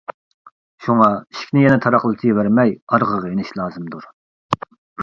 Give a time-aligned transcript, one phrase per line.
[0.85, 4.15] شۇڭا ئىشىكنى يەنە تاراقلىتىۋەرمەي ئارقىغا يېنىش لازىمدۇر.